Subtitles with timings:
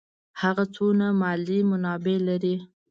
[0.41, 2.55] هغه څونه مالي منابع لري.